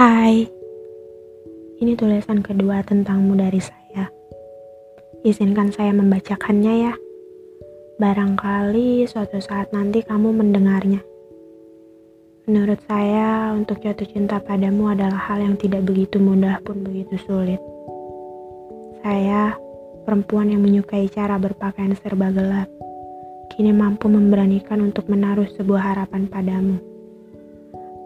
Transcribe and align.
Hai, 0.00 0.48
ini 1.76 1.92
tulisan 1.92 2.40
kedua 2.40 2.80
tentangmu 2.80 3.36
dari 3.36 3.60
saya. 3.60 4.08
Izinkan 5.28 5.76
saya 5.76 5.92
membacakannya 5.92 6.88
ya. 6.88 6.96
Barangkali 8.00 9.04
suatu 9.04 9.36
saat 9.44 9.76
nanti 9.76 10.00
kamu 10.00 10.32
mendengarnya. 10.40 11.04
Menurut 12.48 12.80
saya, 12.88 13.52
untuk 13.52 13.84
jatuh 13.84 14.08
cinta 14.08 14.40
padamu 14.40 14.88
adalah 14.88 15.20
hal 15.20 15.44
yang 15.44 15.60
tidak 15.60 15.84
begitu 15.84 16.16
mudah 16.16 16.64
pun 16.64 16.80
begitu 16.80 17.20
sulit. 17.28 17.60
Saya, 19.04 19.52
perempuan 20.08 20.48
yang 20.48 20.64
menyukai 20.64 21.12
cara 21.12 21.36
berpakaian 21.36 21.92
serba 22.00 22.32
gelap, 22.32 22.72
kini 23.52 23.76
mampu 23.76 24.08
memberanikan 24.08 24.80
untuk 24.80 25.12
menaruh 25.12 25.52
sebuah 25.60 25.92
harapan 25.92 26.24
padamu. 26.24 26.89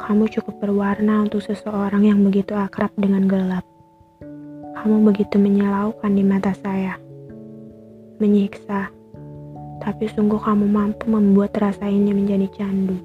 Kamu 0.05 0.29
cukup 0.29 0.61
berwarna 0.61 1.25
untuk 1.25 1.41
seseorang 1.41 2.05
yang 2.05 2.21
begitu 2.21 2.53
akrab 2.53 2.93
dengan 2.93 3.25
gelap. 3.25 3.65
Kamu 4.77 5.01
begitu 5.01 5.41
menyilaukan 5.41 6.13
di 6.13 6.21
mata 6.21 6.53
saya. 6.61 7.01
Menyiksa. 8.21 8.93
Tapi 9.81 10.05
sungguh 10.13 10.37
kamu 10.37 10.69
mampu 10.69 11.09
membuat 11.09 11.57
rasa 11.57 11.89
ini 11.89 12.13
menjadi 12.13 12.53
candu. 12.53 13.01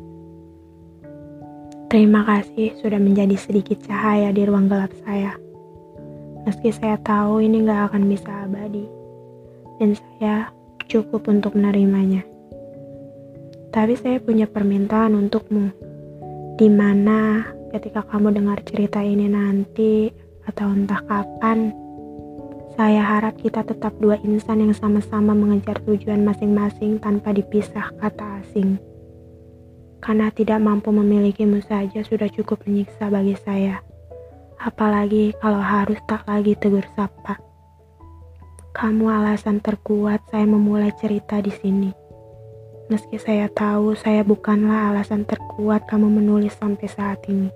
Terima 1.88 2.27
kasih 2.27 2.76
sudah 2.84 2.99
menjadi 2.99 3.40
sedikit 3.40 3.79
cahaya 3.88 4.35
di 4.35 4.43
ruang 4.43 4.68
gelap 4.68 4.91
saya. 5.07 5.40
Meski 6.43 6.76
saya 6.76 6.99
tahu 6.99 7.40
ini 7.40 7.63
gak 7.63 7.95
akan 7.95 8.12
bisa 8.12 8.43
abadi. 8.43 8.84
Dan 9.79 9.95
saya 9.95 10.52
cukup 10.91 11.31
untuk 11.31 11.55
menerimanya. 11.55 12.27
Tapi 13.71 13.95
saya 13.95 14.20
punya 14.20 14.52
permintaan 14.52 15.16
untukmu 15.16 15.88
Di 16.60 16.68
mana 16.68 17.48
ketika 17.71 18.04
kamu 18.04 18.35
dengar 18.35 18.60
cerita 18.68 18.99
ini 18.99 19.32
nanti 19.32 20.12
atau 20.43 20.68
entah 20.68 20.99
kapan, 21.07 21.71
saya 22.76 22.99
harap 22.99 23.40
kita 23.40 23.63
tetap 23.63 23.96
dua 23.96 24.20
insan 24.27 24.68
yang 24.68 24.76
sama-sama 24.76 25.32
mengejar 25.32 25.80
tujuan 25.87 26.20
masing-masing 26.27 26.99
tanpa 26.99 27.32
dipisah 27.32 27.96
kata 28.04 28.43
asing. 28.43 28.76
Karena 30.04 30.35
tidak 30.35 30.60
mampu 30.60 30.91
memilikimu 30.91 31.63
saja 31.63 32.04
sudah 32.04 32.27
cukup 32.27 32.60
menyiksa 32.68 33.07
bagi 33.07 33.40
saya. 33.40 33.80
Apalagi 34.60 35.32
kalau 35.40 35.63
harus 35.63 36.04
tak 36.12 36.27
lagi 36.27 36.60
tegur 36.60 36.84
sapa. 36.91 37.40
Kamu 38.76 39.07
alasan 39.07 39.63
terkuat 39.63 40.27
saya 40.27 40.43
memulai 40.43 40.91
cerita 40.99 41.40
di 41.40 41.55
sini. 41.55 42.09
Meski 42.90 43.21
saya 43.21 43.45
tahu 43.54 43.93
saya 43.93 44.26
bukanlah 44.26 44.90
alasan 44.90 45.21
terkuat 45.21 45.85
kamu 45.85 46.09
menulis 46.09 46.57
sampai 46.57 46.90
saat 46.90 47.21
ini. 47.29 47.54